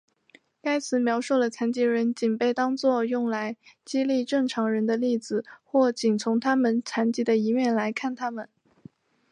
[0.63, 3.55] 该词描述了残疾人仅被当做用来
[3.85, 8.49] 激励正常人的例子或仅从他们残疾的一面来看他们。